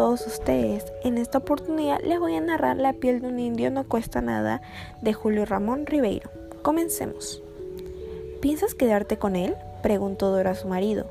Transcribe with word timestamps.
todos 0.00 0.26
ustedes. 0.26 0.90
En 1.04 1.18
esta 1.18 1.36
oportunidad 1.36 2.00
les 2.00 2.18
voy 2.18 2.34
a 2.34 2.40
narrar 2.40 2.78
La 2.78 2.94
piel 2.94 3.20
de 3.20 3.28
un 3.28 3.38
indio 3.38 3.70
no 3.70 3.86
cuesta 3.86 4.22
nada 4.22 4.62
de 5.02 5.12
Julio 5.12 5.44
Ramón 5.44 5.84
Ribeiro. 5.84 6.30
Comencemos. 6.62 7.42
¿Piensas 8.40 8.74
quedarte 8.74 9.18
con 9.18 9.36
él? 9.36 9.56
preguntó 9.82 10.30
Dora 10.30 10.52
a 10.52 10.54
su 10.54 10.68
marido. 10.68 11.04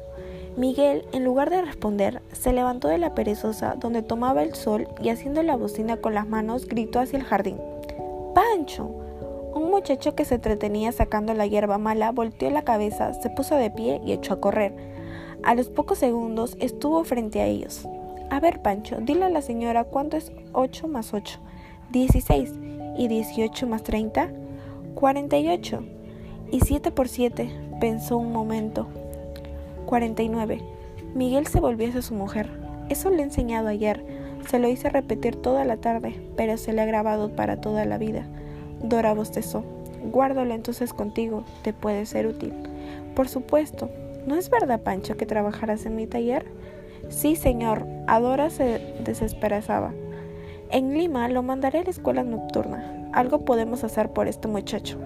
Miguel, 0.58 1.05
en 1.12 1.23
lugar 1.23 1.52
de 1.52 1.62
responder, 1.62 2.23
se 2.32 2.52
levantó 2.52 2.88
de 2.88 2.98
la 2.98 3.13
perezosa 3.13 3.76
donde 3.77 4.02
tomaba 4.02 4.41
el 4.41 4.55
sol 4.55 4.88
y 4.99 5.10
haciendo 5.10 5.44
la 5.44 5.55
bocina 5.55 5.98
con 5.98 6.16
las 6.16 6.27
manos 6.27 6.66
gritó 6.66 6.99
hacia 6.99 7.20
el 7.20 7.26
jardín. 7.26 7.58
¡Pancho! 8.34 8.90
Un 9.54 9.70
muchacho 9.70 10.16
que 10.16 10.26
se 10.26 10.34
entretenía 10.34 10.91
sacando 10.94 11.35
la 11.35 11.46
hierba 11.46 11.77
mala 11.77 12.12
volteó 12.12 12.49
la 12.49 12.63
cabeza, 12.63 13.13
se 13.13 13.30
puso 13.30 13.55
de 13.55 13.70
pie 13.70 14.02
y 14.04 14.13
echó 14.13 14.34
a 14.34 14.41
correr. 14.41 14.74
A 15.44 15.54
los 15.54 15.70
pocos 15.70 15.99
segundos 15.99 16.58
estuvo 16.60 17.04
frente 17.04 17.40
a 17.40 17.46
ellos. 17.46 17.88
A 18.30 18.40
ver, 18.40 18.62
Pancho, 18.62 18.98
dile 19.02 19.26
a 19.26 19.30
la 19.30 19.42
señora 19.42 19.84
cuánto 19.84 20.16
es 20.16 20.32
8 20.54 20.88
más 20.88 21.14
8. 21.14 21.40
16. 21.92 22.54
¿Y 22.98 23.08
18 23.08 23.68
más 23.68 23.84
30? 23.84 24.30
48. 24.94 25.84
¿Y 26.52 26.60
7 26.60 26.91
por 26.91 27.08
7? 27.08 27.49
Pensó 27.80 28.18
un 28.18 28.32
momento. 28.32 28.88
49. 29.88 30.62
Miguel 31.16 31.48
se 31.48 31.60
volvió 31.60 31.88
hacia 31.88 32.04
su 32.04 32.13
mujer. 32.13 32.49
Eso 32.90 33.10
le 33.10 33.18
he 33.18 33.24
enseñado 33.24 33.68
ayer. 33.68 34.05
Se 34.48 34.60
lo 34.60 34.68
hice 34.68 34.90
repetir 34.90 35.36
toda 35.36 35.66
la 35.66 35.77
tarde, 35.77 36.21
pero 36.38 36.58
se 36.58 36.71
le 36.71 36.82
ha 36.82 36.86
grabado 36.86 37.36
para 37.36 37.60
toda 37.62 37.86
la 37.86 37.98
vida. 37.98 38.27
Dora 38.84 39.14
bostezó. 39.14 39.64
Guárdalo 40.04 40.54
entonces 40.54 40.93
contigo, 40.93 41.43
te 41.64 41.74
puede 41.74 42.05
ser 42.05 42.27
útil. 42.27 42.54
Por 43.16 43.27
supuesto. 43.27 43.90
¿No 44.27 44.36
es 44.36 44.49
verdad, 44.49 44.82
Pancho, 44.82 45.18
que 45.18 45.26
trabajarás 45.26 45.86
en 45.86 45.96
mi 45.96 46.05
taller? 46.05 46.46
Sí, 47.10 47.35
señor. 47.35 47.85
Adora 48.07 48.49
se 48.49 48.96
desesperazaba. 49.04 49.93
En 50.71 50.93
Lima 50.93 51.27
lo 51.27 51.43
mandaré 51.43 51.79
a 51.79 51.84
la 51.84 51.90
escuela 51.90 52.24
nocturna. 52.24 53.10
Algo 53.13 53.43
podemos 53.46 53.84
hacer 53.84 54.12
por 54.12 54.27
este 54.27 54.48
muchacho. 54.48 54.98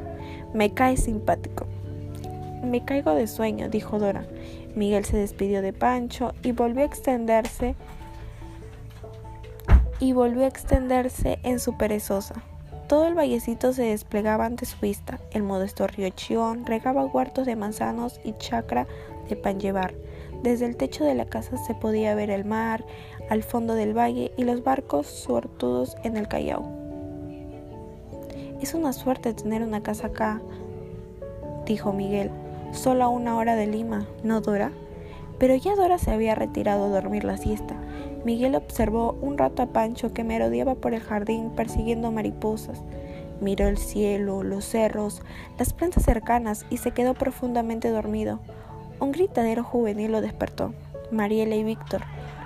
Me 0.53 0.73
cae 0.73 0.97
simpático. 0.97 1.65
Me 2.63 2.83
caigo 2.83 3.13
de 3.15 3.27
sueño, 3.27 3.69
dijo 3.69 3.99
Dora. 3.99 4.25
Miguel 4.75 5.05
se 5.05 5.17
despidió 5.17 5.61
de 5.61 5.73
Pancho 5.73 6.33
y 6.43 6.51
volvió 6.51 6.83
a 6.83 6.85
extenderse 6.85 7.75
y 9.99 10.11
volvió 10.13 10.43
a 10.43 10.47
extenderse 10.47 11.39
en 11.43 11.59
su 11.59 11.77
perezosa. 11.77 12.35
Todo 12.87 13.07
el 13.07 13.13
vallecito 13.13 13.71
se 13.71 13.83
desplegaba 13.83 14.45
ante 14.45 14.65
su 14.65 14.77
vista. 14.79 15.19
El 15.31 15.43
modesto 15.43 15.87
río 15.87 16.09
Chión 16.09 16.65
regaba 16.65 17.05
huertos 17.05 17.45
de 17.45 17.55
manzanos 17.55 18.19
y 18.23 18.33
chacra 18.33 18.87
de 19.29 19.35
pan 19.35 19.59
llevar. 19.59 19.93
Desde 20.43 20.65
el 20.65 20.75
techo 20.75 21.05
de 21.05 21.15
la 21.15 21.23
casa 21.23 21.55
se 21.55 21.73
podía 21.73 22.15
ver 22.15 22.29
el 22.29 22.43
mar, 22.43 22.83
al 23.29 23.43
fondo 23.43 23.75
del 23.75 23.97
valle 23.97 24.33
y 24.35 24.43
los 24.43 24.61
barcos 24.61 25.07
suertudos 25.07 25.95
en 26.03 26.17
el 26.17 26.27
Callao. 26.27 26.69
Es 28.61 28.73
una 28.73 28.91
suerte 28.91 29.33
tener 29.33 29.63
una 29.63 29.81
casa 29.81 30.07
acá, 30.07 30.41
dijo 31.65 31.93
Miguel. 31.93 32.29
Solo 32.73 33.05
a 33.05 33.07
una 33.07 33.37
hora 33.37 33.55
de 33.55 33.67
Lima, 33.67 34.05
¿no, 34.23 34.41
Dora? 34.41 34.73
Pero 35.39 35.55
ya 35.55 35.75
Dora 35.75 35.97
se 35.97 36.11
había 36.11 36.35
retirado 36.35 36.85
a 36.85 36.89
dormir 36.89 37.23
la 37.23 37.37
siesta. 37.37 37.75
Miguel 38.25 38.55
observó 38.55 39.17
un 39.21 39.37
rato 39.37 39.61
a 39.61 39.67
Pancho 39.67 40.13
que 40.13 40.25
merodeaba 40.25 40.75
por 40.75 40.93
el 40.93 41.01
jardín 41.01 41.51
persiguiendo 41.51 42.11
mariposas. 42.11 42.81
Miró 43.39 43.67
el 43.67 43.77
cielo, 43.77 44.43
los 44.43 44.65
cerros, 44.65 45.21
las 45.57 45.71
plantas 45.71 46.03
cercanas 46.03 46.65
y 46.69 46.77
se 46.77 46.91
quedó 46.91 47.13
profundamente 47.13 47.89
dormido. 47.89 48.39
Un 48.99 49.11
gritadero 49.11 49.63
juvenil 49.63 50.11
lo 50.11 50.21
despertó. 50.21 50.73
Mariela 51.11 51.55
y 51.55 51.63
Víctor, 51.63 52.01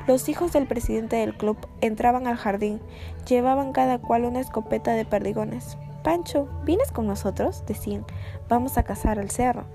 los 0.07 0.29
hijos 0.29 0.53
del 0.53 0.67
presidente 0.67 1.17
del 1.17 1.35
club, 1.35 1.57
entraban 1.81 2.27
al 2.27 2.37
jardín. 2.37 2.79
Llevaban 3.27 3.73
cada 3.73 3.99
cual 3.99 4.25
una 4.25 4.39
escopeta 4.39 4.93
de 4.93 5.05
perdigones. 5.05 5.77
Pancho, 6.03 6.47
¿vienes 6.63 6.91
con 6.91 7.07
nosotros? 7.07 7.63
decían. 7.67 8.05
Vamos 8.47 8.77
a 8.77 8.83
cazar 8.83 9.19
al 9.19 9.29
cerro. 9.29 9.65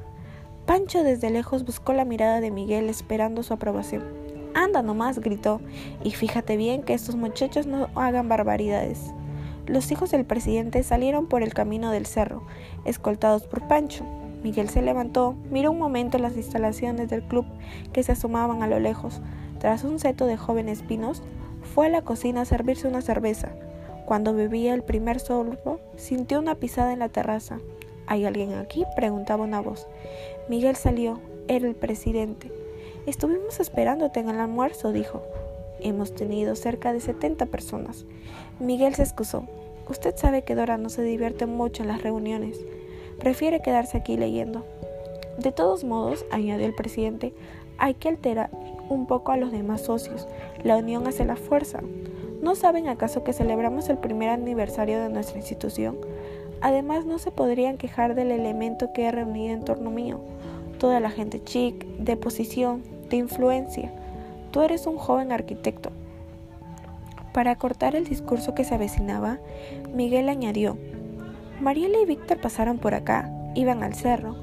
Pancho 0.66 1.02
desde 1.02 1.30
lejos 1.30 1.64
buscó 1.64 1.92
la 1.92 2.04
mirada 2.04 2.40
de 2.40 2.50
Miguel 2.50 2.88
esperando 2.88 3.42
su 3.42 3.52
aprobación. 3.52 4.04
Anda 4.54 4.82
nomás, 4.82 5.18
gritó, 5.18 5.60
y 6.04 6.12
fíjate 6.12 6.56
bien 6.56 6.82
que 6.82 6.94
estos 6.94 7.16
muchachos 7.16 7.66
no 7.66 7.88
hagan 7.94 8.28
barbaridades. 8.28 9.12
Los 9.66 9.90
hijos 9.92 10.10
del 10.10 10.24
presidente 10.24 10.82
salieron 10.82 11.26
por 11.26 11.42
el 11.42 11.54
camino 11.54 11.90
del 11.90 12.06
cerro, 12.06 12.42
escoltados 12.84 13.46
por 13.46 13.66
Pancho. 13.68 14.04
Miguel 14.42 14.68
se 14.68 14.82
levantó, 14.82 15.34
miró 15.50 15.70
un 15.70 15.78
momento 15.78 16.18
las 16.18 16.36
instalaciones 16.36 17.08
del 17.08 17.22
club 17.22 17.44
que 17.92 18.02
se 18.02 18.12
asomaban 18.12 18.62
a 18.62 18.66
lo 18.66 18.80
lejos. 18.80 19.20
Tras 19.58 19.84
un 19.84 19.98
seto 19.98 20.26
de 20.26 20.36
jóvenes 20.36 20.82
pinos, 20.82 21.22
fue 21.74 21.86
a 21.86 21.90
la 21.90 22.02
cocina 22.02 22.40
a 22.40 22.44
servirse 22.44 22.88
una 22.88 23.02
cerveza. 23.02 23.50
Cuando 24.04 24.34
bebía 24.34 24.74
el 24.74 24.82
primer 24.82 25.20
sorbo, 25.20 25.78
sintió 25.96 26.40
una 26.40 26.56
pisada 26.56 26.92
en 26.92 26.98
la 26.98 27.08
terraza. 27.08 27.60
¿Hay 28.06 28.24
alguien 28.24 28.54
aquí? 28.54 28.84
preguntaba 28.96 29.44
una 29.44 29.60
voz. 29.60 29.86
Miguel 30.48 30.76
salió. 30.76 31.20
Era 31.48 31.66
el 31.66 31.74
presidente. 31.74 32.52
Estuvimos 33.06 33.58
esperándote 33.60 34.20
en 34.20 34.28
el 34.28 34.40
almuerzo, 34.40 34.92
dijo. 34.92 35.22
Hemos 35.80 36.14
tenido 36.14 36.54
cerca 36.54 36.92
de 36.92 37.00
70 37.00 37.46
personas. 37.46 38.04
Miguel 38.60 38.94
se 38.94 39.02
excusó. 39.02 39.46
Usted 39.88 40.14
sabe 40.16 40.42
que 40.42 40.54
Dora 40.54 40.78
no 40.78 40.88
se 40.88 41.02
divierte 41.02 41.46
mucho 41.46 41.82
en 41.82 41.88
las 41.88 42.02
reuniones. 42.02 42.60
Prefiere 43.22 43.62
quedarse 43.62 43.98
aquí 43.98 44.16
leyendo. 44.16 44.64
De 45.38 45.52
todos 45.52 45.84
modos, 45.84 46.26
añadió 46.32 46.66
el 46.66 46.74
presidente, 46.74 47.32
hay 47.78 47.94
que 47.94 48.08
alterar 48.08 48.50
un 48.88 49.06
poco 49.06 49.30
a 49.30 49.36
los 49.36 49.52
demás 49.52 49.82
socios. 49.82 50.26
La 50.64 50.76
unión 50.76 51.06
hace 51.06 51.24
la 51.24 51.36
fuerza. 51.36 51.78
¿No 52.42 52.56
saben 52.56 52.88
acaso 52.88 53.22
que 53.22 53.32
celebramos 53.32 53.88
el 53.88 53.98
primer 53.98 54.28
aniversario 54.28 55.00
de 55.00 55.08
nuestra 55.08 55.38
institución? 55.38 55.98
Además, 56.60 57.06
no 57.06 57.20
se 57.20 57.30
podrían 57.30 57.78
quejar 57.78 58.16
del 58.16 58.32
elemento 58.32 58.92
que 58.92 59.04
he 59.04 59.12
reunido 59.12 59.54
en 59.54 59.64
torno 59.64 59.90
mío. 59.90 60.18
Toda 60.78 60.98
la 60.98 61.10
gente 61.10 61.40
chic, 61.44 61.86
de 61.98 62.16
posición, 62.16 62.82
de 63.08 63.18
influencia. 63.18 63.92
Tú 64.50 64.62
eres 64.62 64.88
un 64.88 64.96
joven 64.96 65.30
arquitecto. 65.30 65.90
Para 67.32 67.54
cortar 67.54 67.94
el 67.94 68.04
discurso 68.04 68.52
que 68.56 68.64
se 68.64 68.74
avecinaba, 68.74 69.38
Miguel 69.94 70.28
añadió, 70.28 70.76
Mariela 71.62 72.00
y 72.00 72.06
Víctor 72.06 72.38
pasaron 72.38 72.78
por 72.78 72.92
acá, 72.92 73.30
iban 73.54 73.84
al 73.84 73.94
cerro. 73.94 74.34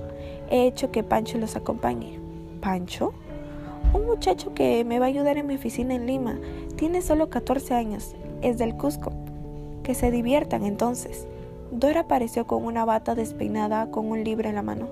He 0.50 0.66
hecho 0.66 0.90
que 0.90 1.04
Pancho 1.04 1.38
los 1.38 1.58
acompañe. 1.58 2.18
¿Pancho? 2.62 3.12
Un 3.94 4.06
muchacho 4.06 4.54
que 4.54 4.86
me 4.86 5.00
va 5.00 5.06
a 5.08 5.10
ayudar 5.10 5.38
en 5.38 5.46
mi 5.46 5.56
oficina 5.56 5.96
en 5.96 6.08
Lima. 6.08 6.40
Tiene 6.78 7.02
solo 7.02 7.30
14 7.30 7.74
años. 7.74 8.16
Es 8.42 8.58
del 8.58 8.78
Cusco. 8.78 9.12
Que 9.84 9.96
se 9.96 10.12
diviertan 10.12 10.64
entonces. 10.64 11.28
Dora 11.72 12.02
apareció 12.02 12.48
con 12.48 12.64
una 12.64 12.86
bata 12.86 13.16
despeinada 13.16 13.92
con 13.92 14.10
un 14.10 14.24
libro 14.24 14.48
en 14.48 14.56
la 14.56 14.62
mano. 14.62 14.88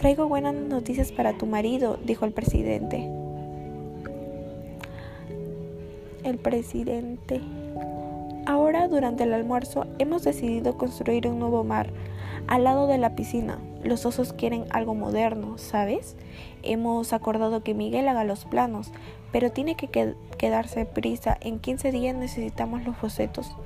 Traigo 0.00 0.26
buenas 0.26 0.56
noticias 0.56 1.12
para 1.12 1.38
tu 1.38 1.46
marido, 1.46 1.98
dijo 2.04 2.24
el 2.24 2.32
presidente. 2.32 3.08
El 6.24 6.36
presidente. 6.38 7.40
Ahora, 8.46 8.88
durante 8.88 9.24
el 9.24 9.32
almuerzo, 9.32 9.86
hemos 9.98 10.22
decidido 10.22 10.76
construir 10.76 11.26
un 11.26 11.38
nuevo 11.38 11.64
mar 11.64 11.88
al 12.46 12.64
lado 12.64 12.86
de 12.86 12.98
la 12.98 13.14
piscina. 13.14 13.58
Los 13.82 14.04
osos 14.04 14.34
quieren 14.34 14.66
algo 14.70 14.94
moderno, 14.94 15.56
¿sabes? 15.56 16.14
Hemos 16.62 17.14
acordado 17.14 17.62
que 17.62 17.72
Miguel 17.72 18.06
haga 18.06 18.24
los 18.24 18.44
planos, 18.44 18.92
pero 19.32 19.50
tiene 19.50 19.76
que 19.76 19.88
quedarse 20.36 20.84
prisa. 20.84 21.38
En 21.40 21.58
15 21.58 21.90
días 21.90 22.14
necesitamos 22.14 22.84
los 22.84 23.00
bocetos. 23.00 23.56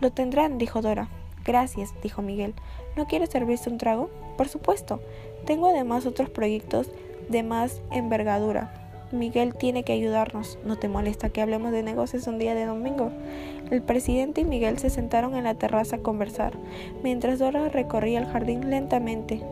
Lo 0.00 0.10
tendrán, 0.10 0.58
dijo 0.58 0.82
Dora. 0.82 1.08
Gracias, 1.44 1.94
dijo 2.02 2.20
Miguel. 2.20 2.54
¿No 2.96 3.06
quieres 3.06 3.30
servirse 3.30 3.70
un 3.70 3.78
trago? 3.78 4.10
Por 4.36 4.48
supuesto. 4.48 5.00
Tengo 5.46 5.68
además 5.68 6.06
otros 6.06 6.28
proyectos 6.28 6.90
de 7.28 7.44
más 7.44 7.80
envergadura. 7.92 8.83
Miguel 9.14 9.54
tiene 9.54 9.82
que 9.82 9.92
ayudarnos. 9.92 10.58
¿No 10.64 10.76
te 10.76 10.88
molesta 10.88 11.30
que 11.30 11.40
hablemos 11.40 11.72
de 11.72 11.82
negocios 11.82 12.26
un 12.26 12.38
día 12.38 12.54
de 12.54 12.66
domingo? 12.66 13.10
El 13.70 13.82
presidente 13.82 14.42
y 14.42 14.44
Miguel 14.44 14.78
se 14.78 14.90
sentaron 14.90 15.34
en 15.34 15.44
la 15.44 15.54
terraza 15.54 15.96
a 15.96 16.02
conversar, 16.02 16.52
mientras 17.02 17.38
Dora 17.38 17.68
recorría 17.68 18.18
el 18.18 18.26
jardín 18.26 18.68
lentamente, 18.70 19.42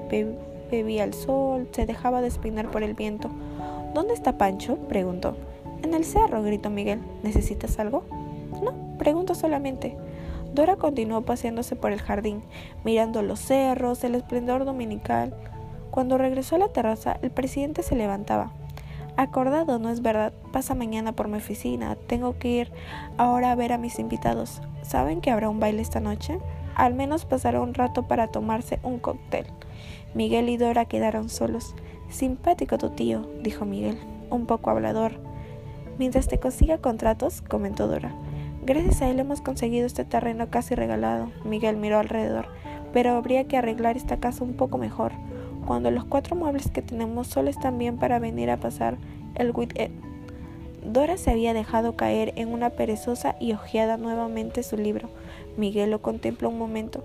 bebía 0.70 1.04
el 1.04 1.14
sol, 1.14 1.68
se 1.72 1.86
dejaba 1.86 2.20
despeinar 2.20 2.70
por 2.70 2.82
el 2.82 2.94
viento. 2.94 3.30
¿Dónde 3.94 4.14
está 4.14 4.38
Pancho? 4.38 4.76
preguntó. 4.88 5.36
En 5.82 5.94
el 5.94 6.04
cerro, 6.04 6.42
gritó 6.42 6.70
Miguel. 6.70 7.00
¿Necesitas 7.22 7.78
algo? 7.78 8.04
No, 8.62 8.72
pregunto 8.98 9.34
solamente. 9.34 9.96
Dora 10.54 10.76
continuó 10.76 11.22
paseándose 11.22 11.76
por 11.76 11.92
el 11.92 12.00
jardín, 12.00 12.42
mirando 12.84 13.22
los 13.22 13.40
cerros, 13.40 14.04
el 14.04 14.14
esplendor 14.14 14.64
dominical. 14.64 15.34
Cuando 15.90 16.18
regresó 16.18 16.56
a 16.56 16.58
la 16.58 16.68
terraza, 16.68 17.18
el 17.22 17.30
presidente 17.30 17.82
se 17.82 17.96
levantaba. 17.96 18.52
Acordado, 19.22 19.78
¿no 19.78 19.88
es 19.90 20.02
verdad? 20.02 20.32
Pasa 20.50 20.74
mañana 20.74 21.12
por 21.12 21.28
mi 21.28 21.36
oficina. 21.36 21.94
Tengo 22.08 22.40
que 22.40 22.48
ir 22.48 22.72
ahora 23.18 23.52
a 23.52 23.54
ver 23.54 23.72
a 23.72 23.78
mis 23.78 24.00
invitados. 24.00 24.60
¿Saben 24.82 25.20
que 25.20 25.30
habrá 25.30 25.48
un 25.48 25.60
baile 25.60 25.80
esta 25.80 26.00
noche? 26.00 26.40
Al 26.74 26.94
menos 26.94 27.24
pasará 27.24 27.60
un 27.60 27.72
rato 27.72 28.08
para 28.08 28.32
tomarse 28.32 28.80
un 28.82 28.98
cóctel. 28.98 29.46
Miguel 30.12 30.48
y 30.48 30.56
Dora 30.56 30.86
quedaron 30.86 31.28
solos. 31.28 31.76
Simpático 32.08 32.78
tu 32.78 32.90
tío, 32.90 33.30
dijo 33.44 33.64
Miguel, 33.64 33.96
un 34.28 34.46
poco 34.46 34.70
hablador. 34.70 35.12
Mientras 36.00 36.26
te 36.26 36.40
consiga 36.40 36.78
contratos, 36.78 37.42
comentó 37.42 37.86
Dora. 37.86 38.12
Gracias 38.64 39.02
a 39.02 39.08
él 39.08 39.20
hemos 39.20 39.40
conseguido 39.40 39.86
este 39.86 40.04
terreno 40.04 40.50
casi 40.50 40.74
regalado. 40.74 41.30
Miguel 41.44 41.76
miró 41.76 42.00
alrededor. 42.00 42.48
Pero 42.92 43.12
habría 43.12 43.46
que 43.46 43.56
arreglar 43.56 43.96
esta 43.96 44.16
casa 44.16 44.42
un 44.42 44.54
poco 44.54 44.78
mejor. 44.78 45.12
Cuando 45.72 45.90
los 45.90 46.04
cuatro 46.04 46.36
muebles 46.36 46.70
que 46.70 46.82
tenemos 46.82 47.28
solo 47.28 47.48
están 47.48 47.78
bien 47.78 47.96
para 47.96 48.18
venir 48.18 48.50
a 48.50 48.58
pasar 48.58 48.98
el 49.36 49.52
weekend. 49.52 49.94
Dora 50.84 51.16
se 51.16 51.30
había 51.30 51.54
dejado 51.54 51.96
caer 51.96 52.34
en 52.36 52.52
una 52.52 52.68
perezosa 52.68 53.36
y 53.40 53.54
hojeada 53.54 53.96
nuevamente 53.96 54.64
su 54.64 54.76
libro. 54.76 55.08
Miguel 55.56 55.90
lo 55.90 56.02
contempló 56.02 56.50
un 56.50 56.58
momento. 56.58 57.02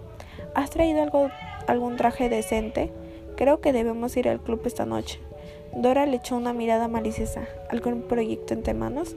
¿Has 0.54 0.69
traído 0.69 1.02
algo, 1.02 1.30
algún 1.66 1.96
traje 1.96 2.28
decente? 2.28 2.92
Creo 3.38 3.62
que 3.62 3.72
debemos 3.72 4.18
ir 4.18 4.28
al 4.28 4.42
club 4.42 4.60
esta 4.66 4.86
noche. 4.86 5.22
Dora 5.74 6.06
le 6.06 6.18
echó 6.18 6.36
una 6.36 6.52
mirada 6.52 6.90
maliciosa. 6.90 7.48
¿Algún 7.69 8.02
proyecto 8.02 8.54
entre 8.54 8.74
manos? 8.74 9.16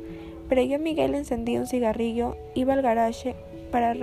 Pero 0.49 0.63
yo 0.63 0.79
Miguel 0.79 1.17
encendía 1.17 1.59
un 1.59 1.67
cigarrillo, 1.67 2.37
iba 2.55 2.75
al 2.75 2.83
garaje 2.83 3.35
para, 3.73 3.97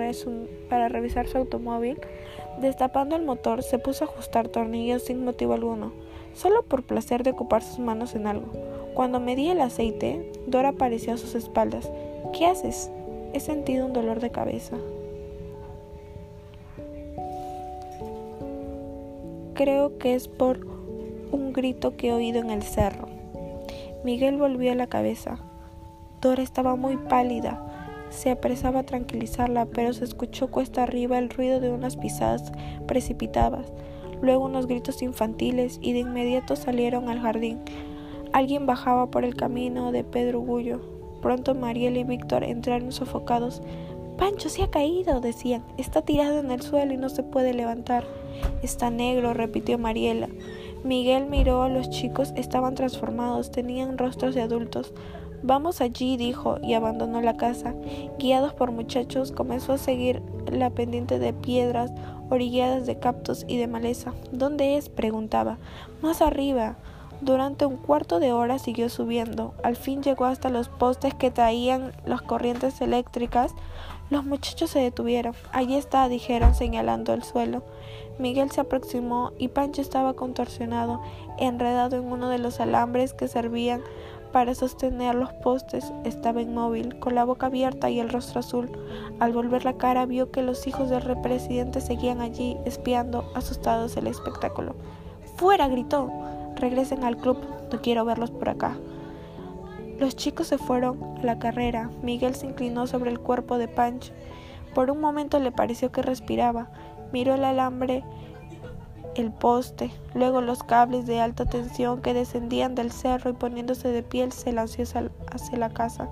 para 0.69 0.89
revisar 0.89 1.25
su 1.27 1.37
automóvil. 1.37 2.01
Destapando 2.59 3.15
el 3.15 3.23
motor, 3.23 3.61
se 3.61 3.77
puso 3.77 4.03
a 4.03 4.07
ajustar 4.07 4.47
tornillos 4.49 5.03
sin 5.03 5.23
motivo 5.23 5.53
alguno, 5.53 5.93
solo 6.33 6.63
por 6.63 6.83
placer 6.83 7.23
de 7.23 7.31
ocupar 7.31 7.61
sus 7.61 7.77
manos 7.77 8.15
en 8.15 8.25
algo. 8.25 8.47
Cuando 8.95 9.19
medí 9.19 9.49
el 9.49 9.61
aceite, 9.61 10.31
Dora 10.47 10.69
apareció 10.69 11.13
a 11.13 11.17
sus 11.17 11.35
espaldas. 11.35 11.89
¿Qué 12.33 12.47
haces? 12.47 12.89
He 13.33 13.39
sentido 13.39 13.85
un 13.85 13.93
dolor 13.93 14.19
de 14.19 14.31
cabeza. 14.31 14.75
Creo 19.53 19.97
que 19.99 20.15
es 20.15 20.27
por 20.27 20.65
un 21.31 21.53
grito 21.53 21.95
que 21.95 22.09
he 22.09 22.13
oído 22.13 22.39
en 22.39 22.49
el 22.49 22.63
cerro. 22.63 23.07
Miguel 24.03 24.37
volvió 24.37 24.73
la 24.73 24.87
cabeza. 24.87 25.39
Dora 26.21 26.41
estaba 26.41 26.75
muy 26.75 26.97
pálida. 26.97 27.76
Se 28.09 28.31
apresaba 28.31 28.79
a 28.79 28.85
tranquilizarla, 28.85 29.65
pero 29.65 29.93
se 29.93 30.05
escuchó 30.05 30.49
cuesta 30.49 30.83
arriba 30.83 31.17
el 31.17 31.29
ruido 31.29 31.59
de 31.59 31.69
unas 31.69 31.97
pisadas 31.97 32.51
precipitadas, 32.87 33.71
luego 34.21 34.45
unos 34.45 34.67
gritos 34.67 35.01
infantiles 35.01 35.79
y 35.81 35.93
de 35.93 35.99
inmediato 35.99 36.55
salieron 36.55 37.09
al 37.09 37.19
jardín. 37.19 37.59
Alguien 38.33 38.65
bajaba 38.65 39.09
por 39.09 39.23
el 39.23 39.35
camino 39.35 39.91
de 39.91 40.03
Pedro 40.03 40.41
Gullo. 40.41 40.81
Pronto 41.21 41.55
Mariela 41.55 41.99
y 41.99 42.03
Víctor 42.03 42.43
entraron 42.43 42.91
sofocados. 42.91 43.61
Pancho 44.17 44.49
se 44.49 44.63
ha 44.63 44.69
caído, 44.69 45.21
decían. 45.21 45.63
Está 45.77 46.01
tirado 46.01 46.39
en 46.39 46.51
el 46.51 46.61
suelo 46.61 46.93
y 46.93 46.97
no 46.97 47.09
se 47.09 47.23
puede 47.23 47.53
levantar. 47.53 48.05
Está 48.61 48.89
negro, 48.89 49.33
repitió 49.33 49.77
Mariela. 49.77 50.29
Miguel 50.83 51.25
miró 51.27 51.63
a 51.63 51.69
los 51.69 51.89
chicos, 51.89 52.33
estaban 52.35 52.75
transformados, 52.75 53.51
tenían 53.51 53.97
rostros 53.97 54.35
de 54.35 54.41
adultos. 54.41 54.93
Vamos 55.47 55.79
allí, 55.79 56.17
dijo, 56.17 56.57
y 56.61 56.73
abandonó 56.73 57.21
la 57.21 57.37
casa. 57.37 57.73
Guiados 58.19 58.53
por 58.53 58.71
muchachos, 58.71 59.31
comenzó 59.31 59.71
a 59.71 59.77
seguir 59.77 60.21
la 60.51 60.71
pendiente 60.71 61.19
de 61.19 61.31
piedras, 61.31 61.93
orilladas 62.29 62.85
de 62.85 62.99
cactus 62.99 63.45
y 63.47 63.55
de 63.55 63.67
maleza. 63.67 64.11
¿Dónde 64.33 64.75
es? 64.75 64.89
preguntaba. 64.89 65.57
Más 66.01 66.21
arriba. 66.21 66.75
Durante 67.21 67.65
un 67.65 67.77
cuarto 67.77 68.19
de 68.19 68.33
hora 68.33 68.59
siguió 68.59 68.89
subiendo. 68.89 69.53
Al 69.63 69.77
fin 69.77 70.03
llegó 70.03 70.25
hasta 70.25 70.49
los 70.49 70.67
postes 70.67 71.13
que 71.13 71.31
traían 71.31 71.93
las 72.05 72.21
corrientes 72.21 72.81
eléctricas. 72.81 73.53
Los 74.09 74.25
muchachos 74.25 74.71
se 74.71 74.79
detuvieron. 74.79 75.33
Allí 75.53 75.75
está, 75.77 76.09
dijeron, 76.09 76.55
señalando 76.55 77.13
el 77.13 77.23
suelo. 77.23 77.63
Miguel 78.19 78.51
se 78.51 78.59
aproximó 78.59 79.31
y 79.37 79.47
Pancho 79.47 79.81
estaba 79.81 80.13
contorsionado, 80.13 81.01
enredado 81.37 81.95
en 81.95 82.11
uno 82.11 82.27
de 82.27 82.37
los 82.37 82.59
alambres 82.59 83.13
que 83.13 83.29
servían 83.29 83.81
para 84.27 84.55
sostener 84.55 85.15
los 85.15 85.33
postes. 85.33 85.91
Estaba 86.03 86.41
inmóvil, 86.41 86.99
con 86.99 87.15
la 87.15 87.23
boca 87.25 87.47
abierta 87.47 87.89
y 87.89 87.99
el 87.99 88.09
rostro 88.09 88.39
azul. 88.39 88.69
Al 89.19 89.33
volver 89.33 89.65
la 89.65 89.77
cara 89.77 90.05
vio 90.05 90.31
que 90.31 90.43
los 90.43 90.67
hijos 90.67 90.89
del 90.89 91.19
presidente 91.21 91.81
seguían 91.81 92.21
allí, 92.21 92.57
espiando, 92.65 93.31
asustados 93.35 93.97
el 93.97 94.07
espectáculo. 94.07 94.75
¡Fuera! 95.37 95.67
gritó. 95.67 96.11
Regresen 96.55 97.03
al 97.03 97.17
club, 97.17 97.37
no 97.71 97.81
quiero 97.81 98.05
verlos 98.05 98.31
por 98.31 98.49
acá. 98.49 98.77
Los 99.99 100.15
chicos 100.15 100.47
se 100.47 100.57
fueron 100.57 101.03
a 101.19 101.23
la 101.23 101.39
carrera. 101.39 101.89
Miguel 102.03 102.35
se 102.35 102.47
inclinó 102.47 102.87
sobre 102.87 103.09
el 103.09 103.19
cuerpo 103.19 103.57
de 103.57 103.67
Pancho. 103.67 104.13
Por 104.73 104.91
un 104.91 104.99
momento 104.99 105.39
le 105.39 105.51
pareció 105.51 105.91
que 105.91 106.01
respiraba. 106.01 106.69
Miró 107.11 107.33
el 107.33 107.43
alambre, 107.43 108.03
el 109.17 109.31
poste, 109.31 109.91
luego 110.13 110.41
los 110.41 110.63
cables 110.63 111.07
de 111.07 111.19
alta 111.19 111.45
tensión 111.45 112.01
que 112.01 112.13
descendían 112.13 112.75
del 112.75 112.91
cerro 112.91 113.31
y 113.31 113.33
poniéndose 113.33 113.89
de 113.89 114.03
pie 114.03 114.29
se 114.31 114.53
lanzó 114.53 114.83
hacia 114.83 115.57
la 115.57 115.69
casa. 115.69 116.07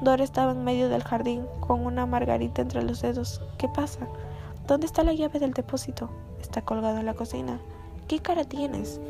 Dora 0.00 0.22
estaba 0.22 0.52
en 0.52 0.62
medio 0.62 0.88
del 0.88 1.02
jardín, 1.02 1.44
con 1.60 1.84
una 1.84 2.06
margarita 2.06 2.62
entre 2.62 2.82
los 2.82 3.02
dedos. 3.02 3.40
¿Qué 3.58 3.68
pasa? 3.68 4.06
¿Dónde 4.66 4.86
está 4.86 5.02
la 5.02 5.12
llave 5.12 5.40
del 5.40 5.54
depósito? 5.54 6.08
Está 6.40 6.62
colgado 6.62 6.98
en 6.98 7.06
la 7.06 7.14
cocina. 7.14 7.58
¿Qué 8.06 8.20
cara 8.20 8.44
tienes? 8.44 9.00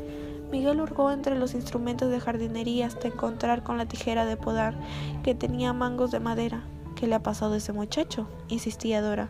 Miguel 0.51 0.81
hurgó 0.81 1.11
entre 1.11 1.37
los 1.37 1.53
instrumentos 1.53 2.09
de 2.09 2.19
jardinería 2.19 2.87
hasta 2.87 3.09
encontrar 3.09 3.63
con 3.63 3.77
la 3.77 3.85
tijera 3.85 4.25
de 4.25 4.37
podar 4.37 4.75
que 5.23 5.35
tenía 5.35 5.73
mangos 5.73 6.09
de 6.09 6.19
madera. 6.19 6.63
¿Qué 6.95 7.05
le 7.05 7.15
ha 7.15 7.21
pasado 7.21 7.53
a 7.53 7.57
ese 7.57 7.73
muchacho? 7.73 8.27
insistía 8.47 9.01
Dora 9.01 9.29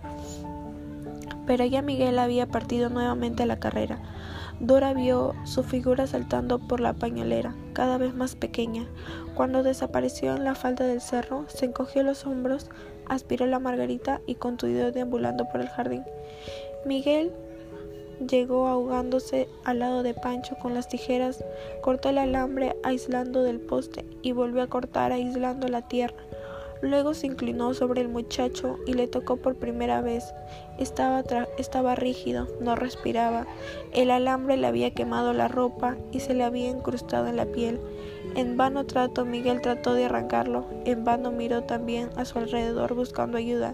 pero 1.47 1.65
ya 1.65 1.81
Miguel 1.81 2.19
había 2.19 2.45
partido 2.45 2.89
nuevamente 2.89 3.43
a 3.43 3.47
la 3.47 3.59
carrera. 3.59 3.99
Dora 4.59 4.93
vio 4.93 5.33
su 5.45 5.63
figura 5.63 6.07
saltando 6.07 6.59
por 6.59 6.79
la 6.79 6.93
pañolera, 6.93 7.55
cada 7.73 7.97
vez 7.97 8.13
más 8.13 8.35
pequeña. 8.35 8.87
Cuando 9.35 9.63
desapareció 9.63 10.35
en 10.35 10.43
la 10.43 10.55
falda 10.55 10.85
del 10.85 10.99
cerro, 10.99 11.45
se 11.47 11.65
encogió 11.65 12.03
los 12.03 12.25
hombros, 12.25 12.69
aspiró 13.07 13.45
la 13.45 13.59
margarita 13.59 14.19
y 14.25 14.35
continuó 14.35 14.91
deambulando 14.91 15.47
por 15.49 15.61
el 15.61 15.69
jardín. 15.69 16.03
Miguel 16.85 17.31
llegó 18.27 18.67
ahogándose 18.67 19.47
al 19.63 19.79
lado 19.79 20.01
de 20.01 20.15
Pancho 20.15 20.55
con 20.59 20.73
las 20.73 20.87
tijeras, 20.87 21.43
cortó 21.81 22.09
el 22.09 22.17
alambre 22.17 22.75
aislando 22.83 23.43
del 23.43 23.59
poste 23.59 24.05
y 24.23 24.31
volvió 24.31 24.63
a 24.63 24.67
cortar 24.67 25.11
aislando 25.11 25.67
la 25.67 25.87
tierra. 25.87 26.17
Luego 26.81 27.13
se 27.13 27.27
inclinó 27.27 27.73
sobre 27.73 28.01
el 28.01 28.07
muchacho 28.07 28.77
y 28.85 28.93
le 28.93 29.07
tocó 29.07 29.37
por 29.37 29.55
primera 29.55 30.01
vez. 30.01 30.33
Estaba, 30.77 31.23
estaba 31.57 31.95
rígido, 31.95 32.47
no 32.61 32.75
respiraba. 32.75 33.47
El 33.93 34.11
alambre 34.11 34.57
le 34.57 34.67
había 34.67 34.91
quemado 34.91 35.33
la 35.33 35.47
ropa 35.47 35.97
y 36.11 36.19
se 36.19 36.35
le 36.35 36.43
había 36.43 36.69
incrustado 36.69 37.27
en 37.27 37.37
la 37.37 37.45
piel. 37.45 37.79
En 38.35 38.57
vano 38.57 38.85
trató, 38.85 39.25
Miguel 39.25 39.61
trató 39.61 39.93
de 39.93 40.05
arrancarlo. 40.05 40.65
En 40.85 41.03
vano 41.03 41.31
miró 41.31 41.63
también 41.63 42.09
a 42.15 42.25
su 42.25 42.37
alrededor 42.37 42.93
buscando 42.93 43.37
ayuda. 43.37 43.73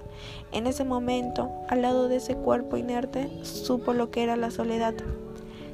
En 0.53 0.67
ese 0.67 0.85
momento, 0.85 1.51
al 1.67 1.81
lado 1.81 2.07
de 2.07 2.17
ese 2.17 2.35
cuerpo 2.35 2.77
inerte, 2.77 3.29
supo 3.43 3.91
lo 3.93 4.11
que 4.11 4.23
era 4.23 4.37
la 4.37 4.51
soledad. 4.51 4.93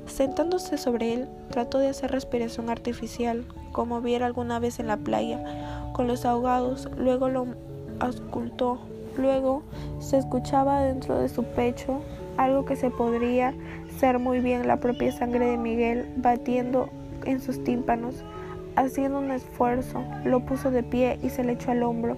Sentándose 0.07 0.79
sobre 0.79 1.13
él, 1.13 1.27
trató 1.51 1.77
de 1.77 1.89
hacer 1.89 2.09
respiración 2.09 2.71
artificial, 2.71 3.45
como 3.71 4.01
viera 4.01 4.25
alguna 4.25 4.57
vez 4.57 4.79
en 4.79 4.87
la 4.87 4.97
playa 4.97 5.78
con 5.93 6.07
los 6.07 6.25
ahogados, 6.25 6.89
luego 6.97 7.29
lo 7.29 7.47
auscultó. 7.99 8.79
Luego 9.17 9.63
se 9.99 10.17
escuchaba 10.17 10.81
dentro 10.81 11.19
de 11.19 11.27
su 11.29 11.43
pecho 11.43 12.01
algo 12.37 12.63
que 12.63 12.77
se 12.77 12.89
podría 12.89 13.53
ser 13.99 14.17
muy 14.17 14.39
bien 14.39 14.65
la 14.65 14.79
propia 14.79 15.11
sangre 15.11 15.45
de 15.45 15.57
Miguel 15.57 16.05
batiendo 16.17 16.89
en 17.25 17.41
sus 17.41 17.63
tímpanos. 17.63 18.23
Haciendo 18.75 19.19
un 19.19 19.31
esfuerzo, 19.31 20.01
lo 20.23 20.45
puso 20.45 20.71
de 20.71 20.83
pie 20.83 21.19
y 21.21 21.29
se 21.29 21.43
le 21.43 21.53
echó 21.53 21.71
al 21.71 21.83
hombro. 21.83 22.15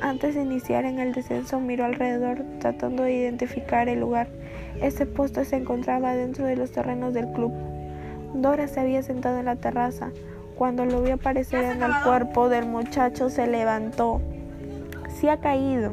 Antes 0.00 0.36
de 0.36 0.42
iniciar 0.42 0.84
en 0.84 1.00
el 1.00 1.12
descenso, 1.12 1.58
miró 1.58 1.86
alrededor 1.86 2.44
tratando 2.60 3.02
de 3.02 3.14
identificar 3.14 3.88
el 3.88 4.00
lugar. 4.00 4.28
Ese 4.80 5.06
puesto 5.06 5.44
se 5.44 5.56
encontraba 5.56 6.14
dentro 6.14 6.44
de 6.44 6.56
los 6.56 6.70
terrenos 6.70 7.14
del 7.14 7.32
club. 7.32 7.52
Dora 8.34 8.68
se 8.68 8.78
había 8.78 9.02
sentado 9.02 9.38
en 9.38 9.46
la 9.46 9.56
terraza. 9.56 10.10
Cuando 10.56 10.84
lo 10.84 11.02
vio 11.02 11.14
aparecer 11.14 11.64
en 11.64 11.82
el 11.82 11.92
cuerpo 12.04 12.48
del 12.48 12.66
muchacho, 12.66 13.28
se 13.28 13.46
levantó. 13.46 14.20
Se 15.08 15.28
ha 15.30 15.38
caído. 15.38 15.92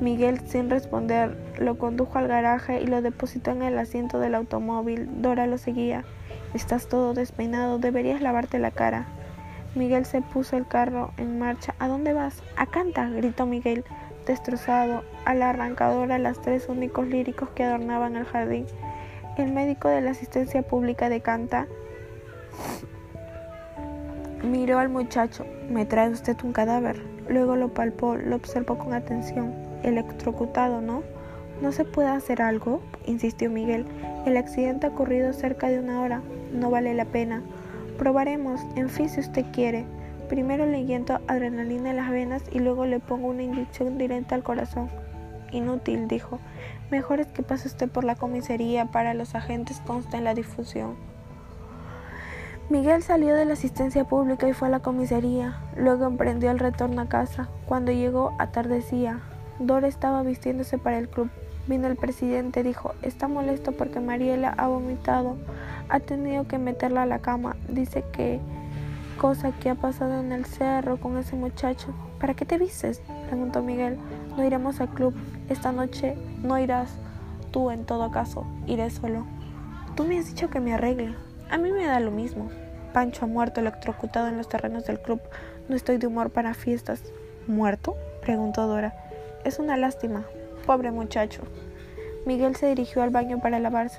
Miguel, 0.00 0.40
sin 0.46 0.70
responder, 0.70 1.36
lo 1.58 1.78
condujo 1.78 2.18
al 2.18 2.28
garaje 2.28 2.80
y 2.80 2.86
lo 2.86 3.02
depositó 3.02 3.50
en 3.52 3.62
el 3.62 3.78
asiento 3.78 4.18
del 4.18 4.34
automóvil. 4.34 5.08
Dora 5.22 5.46
lo 5.46 5.58
seguía. 5.58 6.04
Estás 6.54 6.88
todo 6.88 7.14
despeinado, 7.14 7.78
deberías 7.78 8.20
lavarte 8.20 8.58
la 8.58 8.70
cara. 8.70 9.06
Miguel 9.74 10.04
se 10.04 10.22
puso 10.22 10.56
el 10.56 10.66
carro 10.66 11.12
en 11.18 11.38
marcha. 11.38 11.74
¿A 11.78 11.88
dónde 11.88 12.12
vas? 12.12 12.42
A 12.56 12.66
Canta, 12.66 13.08
gritó 13.08 13.46
Miguel, 13.46 13.84
destrozado, 14.26 15.04
a 15.24 15.34
la 15.34 15.50
arrancadora 15.50 16.18
las 16.18 16.40
tres 16.40 16.68
únicos 16.68 17.06
líricos 17.06 17.50
que 17.50 17.64
adornaban 17.64 18.16
el 18.16 18.24
jardín. 18.24 18.66
El 19.36 19.52
médico 19.52 19.88
de 19.88 20.00
la 20.00 20.10
asistencia 20.10 20.62
pública 20.62 21.08
de 21.08 21.20
Canta 21.20 21.68
Miró 24.42 24.78
al 24.78 24.88
muchacho. 24.88 25.44
¿Me 25.68 25.84
trae 25.84 26.10
usted 26.10 26.36
un 26.44 26.52
cadáver? 26.52 27.02
Luego 27.28 27.56
lo 27.56 27.74
palpó, 27.74 28.16
lo 28.16 28.36
observó 28.36 28.78
con 28.78 28.94
atención. 28.94 29.52
Electrocutado, 29.82 30.80
¿no? 30.80 31.02
¿No 31.60 31.72
se 31.72 31.84
puede 31.84 32.08
hacer 32.08 32.40
algo? 32.40 32.80
insistió 33.06 33.50
Miguel. 33.50 33.84
El 34.26 34.36
accidente 34.36 34.86
ha 34.86 34.90
ocurrido 34.90 35.32
cerca 35.32 35.68
de 35.68 35.80
una 35.80 36.00
hora. 36.00 36.22
No 36.52 36.70
vale 36.70 36.94
la 36.94 37.04
pena. 37.04 37.42
Probaremos, 37.98 38.60
en 38.76 38.88
fin, 38.88 39.08
si 39.08 39.20
usted 39.20 39.44
quiere. 39.52 39.84
Primero 40.28 40.66
le 40.66 40.78
inyecto 40.78 41.20
adrenalina 41.26 41.90
en 41.90 41.96
las 41.96 42.10
venas 42.10 42.42
y 42.52 42.60
luego 42.60 42.86
le 42.86 43.00
pongo 43.00 43.28
una 43.28 43.42
inyección 43.42 43.98
directa 43.98 44.34
al 44.34 44.42
corazón. 44.42 44.88
Inútil, 45.50 46.06
dijo. 46.06 46.38
Mejor 46.90 47.20
es 47.20 47.26
que 47.26 47.42
pase 47.42 47.68
usted 47.68 47.88
por 47.88 48.04
la 48.04 48.14
comisaría 48.14 48.86
para 48.86 49.14
los 49.14 49.34
agentes 49.34 49.80
consta 49.86 50.16
en 50.16 50.24
la 50.24 50.34
difusión. 50.34 50.96
Miguel 52.70 53.02
salió 53.02 53.34
de 53.34 53.46
la 53.46 53.54
asistencia 53.54 54.04
pública 54.04 54.46
y 54.46 54.52
fue 54.52 54.68
a 54.68 54.70
la 54.70 54.80
comisaría. 54.80 55.56
Luego 55.74 56.04
emprendió 56.06 56.50
el 56.50 56.58
retorno 56.58 57.00
a 57.00 57.08
casa. 57.08 57.48
Cuando 57.64 57.92
llegó, 57.92 58.34
atardecía. 58.38 59.20
Dora 59.58 59.88
estaba 59.88 60.22
vistiéndose 60.22 60.76
para 60.76 60.98
el 60.98 61.08
club. 61.08 61.30
Vino 61.66 61.86
el 61.86 61.96
presidente, 61.96 62.62
dijo, 62.62 62.92
está 63.00 63.26
molesto 63.26 63.72
porque 63.72 64.00
Mariela 64.00 64.50
ha 64.50 64.68
vomitado. 64.68 65.38
Ha 65.88 66.00
tenido 66.00 66.46
que 66.46 66.58
meterla 66.58 67.04
a 67.04 67.06
la 67.06 67.20
cama. 67.20 67.56
Dice 67.70 68.04
que 68.12 68.38
cosa 69.18 69.52
que 69.52 69.70
ha 69.70 69.74
pasado 69.74 70.20
en 70.20 70.32
el 70.32 70.44
cerro 70.44 71.00
con 71.00 71.16
ese 71.16 71.36
muchacho. 71.36 71.94
¿Para 72.20 72.34
qué 72.34 72.44
te 72.44 72.58
vistes? 72.58 73.00
preguntó 73.28 73.62
Miguel. 73.62 73.96
No 74.36 74.44
iremos 74.44 74.78
al 74.82 74.90
club. 74.90 75.14
Esta 75.48 75.72
noche 75.72 76.18
no 76.42 76.58
irás. 76.58 76.90
Tú, 77.50 77.70
en 77.70 77.86
todo 77.86 78.10
caso, 78.10 78.44
iré 78.66 78.90
solo. 78.90 79.24
Tú 79.96 80.04
me 80.04 80.18
has 80.18 80.26
dicho 80.26 80.50
que 80.50 80.60
me 80.60 80.74
arregle. 80.74 81.27
A 81.50 81.58
mí 81.58 81.72
me 81.72 81.86
da 81.86 82.00
lo 82.00 82.10
mismo. 82.10 82.50
Pancho 82.92 83.24
ha 83.24 83.28
muerto 83.28 83.60
electrocutado 83.60 84.28
en 84.28 84.36
los 84.36 84.48
terrenos 84.48 84.84
del 84.86 85.00
club. 85.00 85.20
No 85.68 85.76
estoy 85.76 85.98
de 85.98 86.06
humor 86.06 86.30
para 86.30 86.54
fiestas. 86.54 87.02
¿Muerto? 87.46 87.96
preguntó 88.20 88.66
Dora. 88.66 88.94
Es 89.44 89.58
una 89.58 89.76
lástima. 89.76 90.24
Pobre 90.66 90.90
muchacho. 90.90 91.42
Miguel 92.26 92.56
se 92.56 92.66
dirigió 92.68 93.02
al 93.02 93.10
baño 93.10 93.40
para 93.40 93.58
lavarse. 93.58 93.98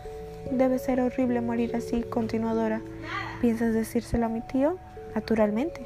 Debe 0.51 0.79
ser 0.79 1.01
horrible 1.01 1.41
morir 1.41 1.75
así, 1.75 2.03
continuó 2.03 2.53
Dora. 2.53 2.82
¿Piensas 3.41 3.74
decírselo 3.74 4.27
a 4.27 4.29
mi 4.29 4.41
tío? 4.41 4.77
naturalmente. 5.15 5.82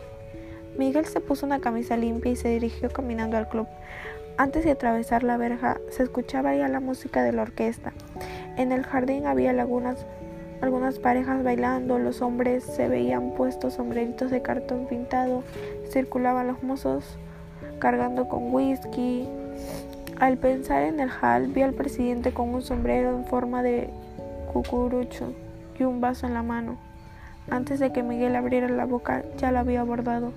Miguel 0.77 1.05
se 1.05 1.21
puso 1.21 1.45
una 1.45 1.59
camisa 1.59 1.97
limpia 1.97 2.31
y 2.31 2.35
se 2.35 2.49
dirigió 2.49 2.89
caminando 2.89 3.37
al 3.37 3.47
club. 3.47 3.67
Antes 4.37 4.65
de 4.65 4.71
atravesar 4.71 5.23
la 5.23 5.37
verja 5.37 5.79
se 5.89 6.03
escuchaba 6.03 6.55
ya 6.55 6.67
la 6.67 6.79
música 6.79 7.23
de 7.23 7.31
la 7.31 7.43
orquesta. 7.43 7.93
En 8.57 8.71
el 8.71 8.83
jardín 8.83 9.27
había 9.27 9.51
algunas, 9.51 10.05
algunas 10.63 10.97
parejas 10.97 11.43
bailando, 11.43 11.99
los 11.99 12.21
hombres 12.21 12.63
se 12.63 12.87
veían 12.87 13.31
puestos 13.31 13.73
sombreritos 13.73 14.31
de 14.31 14.41
cartón 14.41 14.87
pintado, 14.87 15.43
circulaban 15.91 16.47
los 16.47 16.63
mozos 16.63 17.17
cargando 17.79 18.29
con 18.29 18.53
whisky. 18.53 19.27
Al 20.21 20.37
pensar 20.37 20.83
en 20.83 21.01
el 21.01 21.09
hall 21.09 21.47
vi 21.47 21.63
al 21.63 21.73
presidente 21.73 22.31
con 22.31 22.47
un 22.53 22.61
sombrero 22.61 23.09
en 23.09 23.25
forma 23.25 23.61
de 23.61 23.89
cucurucho 24.53 25.33
y 25.77 25.83
un 25.83 25.99
vaso 25.99 26.27
en 26.27 26.33
la 26.33 26.43
mano. 26.43 26.77
Antes 27.49 27.81
de 27.81 27.91
que 27.91 28.01
Miguel 28.01 28.33
abriera 28.37 28.69
la 28.69 28.85
boca, 28.85 29.25
ya 29.37 29.51
la 29.51 29.59
había 29.59 29.81
abordado. 29.81 30.31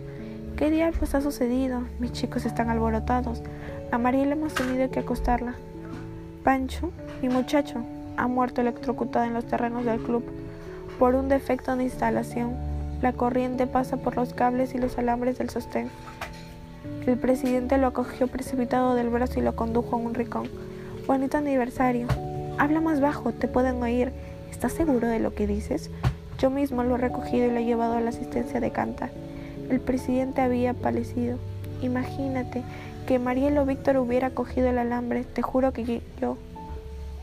¿Qué 0.56 0.73
diablos 0.73 1.14
ha 1.14 1.21
sucedido? 1.21 1.83
Mis 2.00 2.11
chicos 2.11 2.47
están 2.47 2.68
alborotados. 2.68 3.42
A 3.92 3.99
Mariela 3.99 4.33
hemos 4.33 4.54
tenido 4.54 4.90
que 4.90 4.99
acostarla. 4.99 5.54
Pancho, 6.42 6.90
mi 7.23 7.28
muchacho, 7.28 7.85
ha 8.16 8.26
muerto 8.26 8.61
electrocutado 8.61 9.25
en 9.25 9.35
los 9.35 9.46
terrenos 9.46 9.85
del 9.85 10.00
club 10.00 10.25
por 10.99 11.14
un 11.14 11.28
defecto 11.28 11.76
de 11.76 11.85
instalación. 11.85 12.54
La 13.02 13.12
corriente 13.12 13.66
pasa 13.66 13.96
por 13.99 14.16
los 14.16 14.32
cables 14.32 14.75
y 14.75 14.78
los 14.78 14.96
alambres 14.99 15.38
del 15.38 15.50
sostén. 15.50 15.90
El 17.06 17.18
presidente 17.18 17.78
lo 17.78 17.88
acogió 17.88 18.26
precipitado 18.26 18.94
del 18.94 19.11
brazo 19.11 19.38
y 19.38 19.42
lo 19.42 19.54
condujo 19.54 19.96
a 19.96 19.99
un 19.99 20.14
rincón. 20.14 20.49
Bonito 21.06 21.37
aniversario. 21.37 22.08
Habla 22.58 22.80
más 22.80 23.00
bajo, 23.00 23.32
te 23.32 23.49
pueden 23.49 23.82
oír. 23.82 24.12
¿Estás 24.50 24.73
seguro 24.73 25.06
de 25.06 25.20
lo 25.20 25.35
que 25.35 25.46
dices? 25.46 25.90
Yo 26.38 26.50
mismo 26.50 26.82
lo 26.82 26.96
he 26.96 26.99
recogido 26.99 27.46
y 27.46 27.50
lo 27.50 27.58
he 27.58 27.64
llevado 27.64 27.94
a 27.94 28.00
la 28.00 28.11
asistencia 28.11 28.61
de 28.61 28.70
Canta. 28.70 29.11
El 29.70 29.80
presidente 29.80 30.40
había 30.40 30.75
palecido. 30.75 31.38
Imagínate 31.82 32.62
que 33.06 33.18
Marielo 33.18 33.64
Víctor 33.66 33.99
hubiera 33.99 34.30
cogido 34.30 34.68
el 34.68 34.78
alambre. 34.78 35.25
Te 35.25 35.42
juro 35.42 35.73
que 35.73 36.02
yo... 36.20 36.38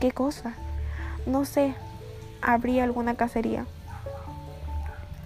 ¿Qué 0.00 0.12
cosa? 0.12 0.54
No 1.26 1.44
sé. 1.44 1.74
Habría 2.42 2.84
alguna 2.84 3.14
cacería. 3.14 3.66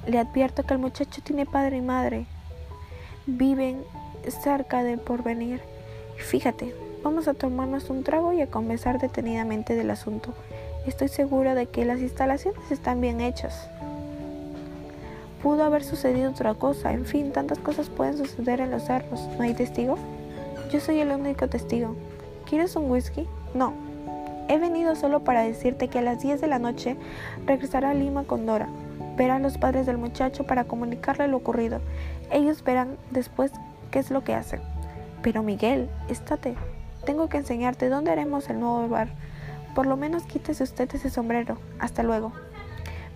Le 0.06 0.18
advierto 0.18 0.62
que 0.62 0.74
el 0.74 0.80
muchacho 0.80 1.20
tiene 1.22 1.44
padre 1.46 1.78
y 1.78 1.82
madre. 1.82 2.26
Viven 3.26 3.82
cerca 4.28 4.84
del 4.84 5.00
porvenir. 5.00 5.60
Fíjate, 6.16 6.74
vamos 7.02 7.28
a 7.28 7.34
tomarnos 7.34 7.90
un 7.90 8.04
trago 8.04 8.32
y 8.32 8.40
a 8.40 8.50
conversar 8.50 9.00
detenidamente 9.00 9.74
del 9.74 9.90
asunto. 9.90 10.34
Estoy 10.86 11.08
segura 11.08 11.54
de 11.54 11.66
que 11.66 11.84
las 11.84 12.00
instalaciones 12.00 12.70
están 12.70 13.00
bien 13.00 13.20
hechas. 13.20 13.68
Pudo 15.42 15.64
haber 15.64 15.84
sucedido 15.84 16.30
otra 16.30 16.54
cosa. 16.54 16.92
En 16.92 17.04
fin, 17.04 17.32
tantas 17.32 17.58
cosas 17.58 17.88
pueden 17.88 18.16
suceder 18.16 18.60
en 18.60 18.70
los 18.70 18.84
cerros. 18.84 19.20
¿No 19.36 19.42
hay 19.44 19.54
testigo? 19.54 19.96
Yo 20.70 20.80
soy 20.80 21.00
el 21.00 21.10
único 21.10 21.48
testigo. 21.48 21.96
¿Quieres 22.48 22.76
un 22.76 22.90
whisky? 22.90 23.26
No. 23.54 23.87
He 24.48 24.58
venido 24.58 24.96
solo 24.96 25.24
para 25.24 25.42
decirte 25.42 25.88
que 25.88 25.98
a 25.98 26.02
las 26.02 26.22
10 26.22 26.40
de 26.40 26.46
la 26.46 26.58
noche 26.58 26.96
regresará 27.46 27.90
a 27.90 27.94
Lima 27.94 28.24
con 28.24 28.46
Dora. 28.46 28.68
Verá 29.14 29.36
a 29.36 29.40
los 29.40 29.58
padres 29.58 29.84
del 29.84 29.98
muchacho 29.98 30.44
para 30.44 30.64
comunicarle 30.64 31.28
lo 31.28 31.36
ocurrido. 31.36 31.80
Ellos 32.30 32.64
verán 32.64 32.96
después 33.10 33.52
qué 33.90 33.98
es 33.98 34.10
lo 34.10 34.24
que 34.24 34.34
hacen. 34.34 34.60
Pero 35.20 35.42
Miguel, 35.42 35.90
estate. 36.08 36.54
Tengo 37.04 37.28
que 37.28 37.36
enseñarte 37.36 37.90
dónde 37.90 38.10
haremos 38.10 38.48
el 38.48 38.58
nuevo 38.58 38.88
bar. 38.88 39.08
Por 39.74 39.86
lo 39.86 39.98
menos 39.98 40.22
quítese 40.22 40.64
usted 40.64 40.88
ese 40.94 41.10
sombrero. 41.10 41.58
Hasta 41.78 42.02
luego. 42.02 42.32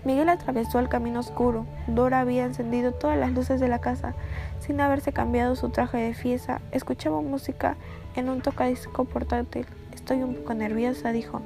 Miguel 0.05 0.29
atravesó 0.29 0.81
el 0.81 0.91
camino 0.91 1.21
oscuro. 1.21 1.65
Dora 1.87 2.21
había 2.21 2.45
encendido 2.45 2.93
todas 2.93 3.17
las 3.17 3.33
luces 3.33 3.59
de 3.59 3.69
la 3.69 3.81
casa 3.81 4.15
sin 4.61 4.81
haberse 4.83 5.15
cambiado 5.15 5.57
su 5.57 5.71
traje 5.71 5.97
de 5.97 6.13
fiesta. 6.13 6.61
Escuchaba 6.73 7.23
música 7.23 7.77
en 8.17 8.29
un 8.29 8.43
tocadisco 8.43 9.07
portátil. 9.07 9.67
Estoy 9.95 10.23
un 10.23 10.35
poco 10.35 10.55
nerviosa, 10.55 11.13
dijo. 11.13 11.41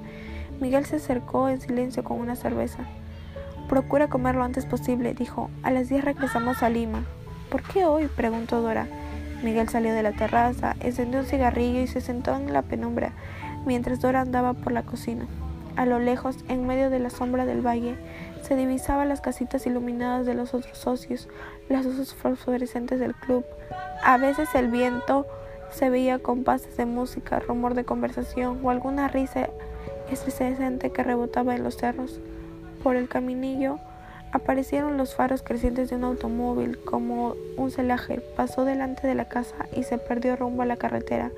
Miguel 0.61 0.87
se 0.87 0.97
acercó 0.97 1.49
en 1.49 1.61
silencio 1.61 2.05
con 2.05 2.19
una 2.19 2.37
cerveza. 2.37 2.79
Procura 3.69 4.09
comer 4.09 4.35
lo 4.35 4.45
antes 4.45 4.67
posible, 4.67 5.15
dijo. 5.15 5.51
A 5.63 5.71
las 5.71 5.89
10 5.89 6.05
regresamos 6.05 6.63
a 6.63 6.69
Lima. 6.69 7.05
¿Por 7.51 7.63
qué 7.63 7.85
hoy? 7.85 8.07
preguntó 8.07 8.63
Dora. 8.63 8.87
Miguel 9.43 9.69
salió 9.69 9.93
de 9.93 10.03
la 10.03 10.13
terraza, 10.13 10.77
encendió 10.81 11.21
un 11.21 11.27
cigarrillo 11.27 11.81
y 11.81 11.87
se 11.87 12.01
sentó 12.01 12.35
en 12.35 12.53
la 12.53 12.63
penumbra 12.63 13.13
mientras 13.67 14.01
Dora 14.01 14.23
andaba 14.23 14.55
por 14.55 14.73
la 14.73 14.85
cocina. 14.85 15.27
A 15.77 15.85
lo 15.85 15.99
lejos, 15.99 16.37
en 16.49 16.67
medio 16.67 16.89
de 16.89 17.01
la 17.01 17.11
sombra 17.11 17.45
del 17.45 17.61
valle, 17.61 17.97
se 18.41 18.57
divisaban 18.57 19.11
las 19.11 19.21
casitas 19.21 19.67
iluminadas 19.67 20.25
de 20.25 20.33
los 20.33 20.55
otros 20.55 20.79
socios, 20.79 21.29
las 21.69 21.85
luces 21.85 22.15
fosforescentes 22.15 22.99
del 22.99 23.15
club. 23.15 23.45
A 24.03 24.17
veces 24.17 24.49
el 24.55 24.69
viento 24.69 25.27
se 25.77 25.91
veía 25.91 26.19
compases 26.19 26.77
de 26.79 26.87
música, 26.87 27.39
rumor 27.39 27.75
de 27.75 27.85
conversación 27.85 28.61
o 28.63 28.71
alguna 28.71 29.09
risa 29.09 29.51
estridente 30.11 30.91
que 30.91 31.03
rebotaba 31.03 31.55
en 31.55 31.65
los 31.65 31.77
cerros. 31.77 32.19
Por 32.83 32.97
el 32.97 33.11
caminillo 33.11 33.79
aparecieron 34.33 34.97
los 34.97 35.15
faros 35.15 35.43
crecientes 35.43 35.91
de 35.91 35.97
un 35.97 36.05
automóvil 36.05 36.79
como 36.79 37.35
un 37.59 37.71
celaje. 37.71 38.23
Pasó 38.37 38.65
delante 38.65 39.07
de 39.07 39.15
la 39.15 39.27
casa 39.27 39.67
y 39.77 39.83
se 39.83 39.99
perdió 39.99 40.35
rumbo 40.35 40.63
a 40.63 40.67
la 40.67 40.79
carretera. 40.79 41.31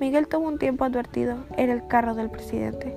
Miguel 0.00 0.28
tuvo 0.28 0.48
un 0.48 0.58
tiempo 0.58 0.86
advertido. 0.86 1.36
Era 1.58 1.74
el 1.74 1.86
carro 1.86 2.14
del 2.14 2.30
presidente. 2.30 2.96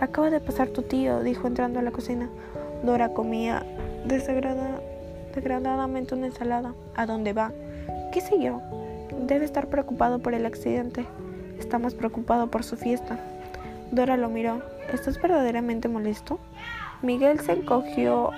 Acaba 0.00 0.28
de 0.28 0.40
pasar 0.40 0.68
tu 0.68 0.82
tío, 0.82 1.22
dijo 1.22 1.46
entrando 1.46 1.78
a 1.78 1.82
la 1.82 1.92
cocina. 1.92 2.28
Dora 2.82 3.14
comía 3.14 3.64
desagradadamente 4.04 6.14
una 6.14 6.26
ensalada. 6.26 6.74
¿A 6.94 7.06
dónde 7.06 7.32
va? 7.32 7.52
¿Qué 8.12 8.20
sé 8.20 8.38
yo? 8.38 8.60
Debe 9.20 9.44
estar 9.44 9.68
preocupado 9.68 10.18
por 10.18 10.34
el 10.34 10.46
accidente. 10.46 11.06
Está 11.58 11.78
más 11.78 11.94
preocupado 11.94 12.50
por 12.50 12.64
su 12.64 12.76
fiesta. 12.76 13.18
Dora 13.90 14.16
lo 14.16 14.28
miró. 14.28 14.62
¿Estás 14.92 15.20
verdaderamente 15.20 15.88
molesto? 15.88 16.38
Miguel 17.02 17.40
se 17.40 17.52
encogió 17.52 18.30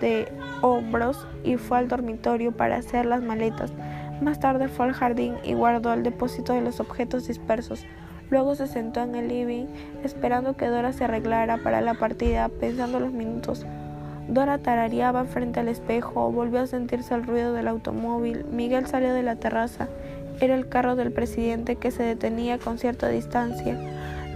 de 0.00 0.28
hombros 0.62 1.26
y 1.42 1.56
fue 1.56 1.78
al 1.78 1.88
dormitorio 1.88 2.52
para 2.52 2.76
hacer 2.76 3.06
las 3.06 3.22
maletas. 3.22 3.72
Más 4.20 4.40
tarde 4.40 4.68
fue 4.68 4.86
al 4.86 4.92
jardín 4.92 5.34
y 5.44 5.54
guardó 5.54 5.92
el 5.92 6.02
depósito 6.02 6.52
de 6.52 6.62
los 6.62 6.80
objetos 6.80 7.26
dispersos. 7.26 7.84
Luego 8.30 8.54
se 8.54 8.66
sentó 8.66 9.02
en 9.02 9.14
el 9.14 9.28
living 9.28 9.66
esperando 10.02 10.56
que 10.56 10.66
Dora 10.66 10.92
se 10.92 11.04
arreglara 11.04 11.58
para 11.58 11.80
la 11.80 11.94
partida, 11.94 12.48
pensando 12.48 12.98
los 13.00 13.12
minutos. 13.12 13.66
Dora 14.28 14.58
tarareaba 14.58 15.24
frente 15.24 15.60
al 15.60 15.68
espejo, 15.68 16.32
volvió 16.32 16.60
a 16.60 16.66
sentirse 16.66 17.14
el 17.14 17.24
ruido 17.24 17.52
del 17.52 17.68
automóvil. 17.68 18.44
Miguel 18.50 18.86
salió 18.86 19.14
de 19.14 19.22
la 19.22 19.36
terraza. 19.36 19.88
Era 20.40 20.54
el 20.54 20.68
carro 20.68 20.96
del 20.96 21.12
presidente 21.12 21.76
que 21.76 21.90
se 21.90 22.02
detenía 22.02 22.58
con 22.58 22.78
cierta 22.78 23.08
distancia 23.08 23.74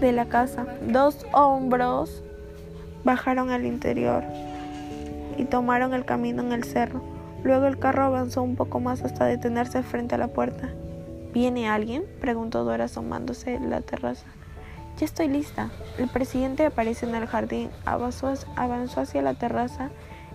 de 0.00 0.12
la 0.12 0.26
casa. 0.26 0.66
Dos 0.88 1.26
hombros 1.32 2.22
bajaron 3.04 3.50
al 3.50 3.66
interior 3.66 4.24
y 5.36 5.44
tomaron 5.44 5.94
el 5.94 6.04
camino 6.04 6.42
en 6.42 6.52
el 6.52 6.64
cerro. 6.64 7.02
Luego 7.42 7.66
el 7.66 7.78
carro 7.78 8.04
avanzó 8.04 8.42
un 8.42 8.56
poco 8.56 8.80
más 8.80 9.02
hasta 9.02 9.24
detenerse 9.24 9.82
frente 9.82 10.14
a 10.14 10.18
la 10.18 10.28
puerta. 10.28 10.70
¿Viene 11.32 11.68
alguien? 11.68 12.04
preguntó 12.20 12.64
Dora 12.64 12.84
asomándose 12.84 13.54
en 13.54 13.70
la 13.70 13.80
terraza. 13.82 14.26
Ya 14.98 15.06
estoy 15.06 15.28
lista. 15.28 15.70
El 15.98 16.08
presidente 16.08 16.66
aparece 16.66 17.06
en 17.06 17.14
el 17.14 17.26
jardín, 17.26 17.70
avanzó, 17.84 18.34
hacia 19.00 19.22
la 19.22 19.34
terraza, 19.34 19.90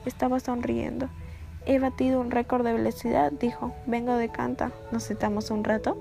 estaba 0.06 0.40
sonriendo. 0.40 1.10
He 1.68 1.80
batido 1.80 2.22
un 2.22 2.30
récord 2.30 2.64
de 2.64 2.74
velocidad, 2.74 3.32
dijo. 3.32 3.74
Vengo 3.88 4.16
de 4.16 4.30
Canta. 4.30 4.72
¿Nos 4.92 5.04
sentamos 5.04 5.50
un 5.50 5.64
rato? 5.64 5.98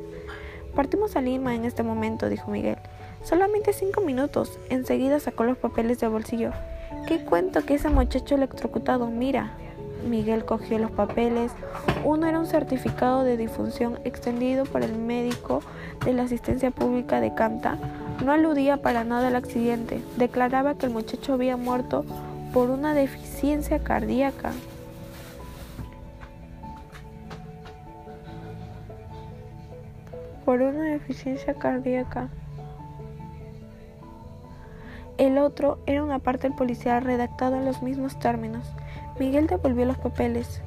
Partimos 0.75 1.17
a 1.17 1.23
Lima 1.23 1.55
en 1.55 1.65
este 1.65 1.83
momento, 1.83 2.29
dijo 2.29 2.51
Miguel. 2.51 2.77
Solamente 3.23 3.73
cinco 3.73 4.03
minutos. 4.03 4.59
Enseguida 4.69 5.21
sacó 5.21 5.45
los 5.45 5.57
papeles 5.57 6.01
del 6.01 6.11
bolsillo. 6.11 6.51
¿Qué 7.07 7.25
cuento 7.25 7.65
que 7.65 7.75
ese 7.75 7.89
muchacho 7.89 8.35
electrocutado? 8.35 9.07
Mira. 9.09 9.53
Miguel 10.07 10.45
cogió 10.45 10.79
los 10.79 10.91
papeles. 10.91 11.53
Uno 12.05 12.27
era 12.27 12.39
un 12.39 12.47
certificado 12.47 13.25
de 13.25 13.39
difunción 13.39 13.99
extendido 14.05 14.65
por 14.65 14.83
el 14.83 14.95
médico 14.95 15.63
de 16.05 16.13
la 16.13 16.25
asistencia 16.25 16.73
pública 16.73 17.23
de 17.23 17.35
Canta. 17.35 17.79
No 18.23 18.33
aludía 18.33 18.83
para 18.83 19.05
nada 19.05 19.29
al 19.29 19.37
accidente. 19.37 20.03
Declaraba 20.19 20.75
que 20.75 20.85
el 20.85 20.93
muchacho 20.93 21.33
había 21.33 21.57
muerto 21.57 22.05
por 22.53 22.69
una 22.69 22.93
deficiencia 22.93 23.79
cardíaca. 23.79 24.53
Por 30.45 30.61
una 30.61 30.85
deficiencia 30.85 31.55
cardíaca. 31.55 32.29
El 35.17 35.39
otro 35.39 35.79
era 35.87 36.03
una 36.03 36.19
parte 36.19 36.49
del 36.49 36.57
policial 36.57 37.03
redactado 37.03 37.57
en 37.57 37.65
los 37.65 37.83
mismos 37.83 38.19
términos. 38.19 38.67
Miguel 39.19 39.47
devolvió 39.47 39.85
los 39.85 39.97
papeles. 39.97 40.61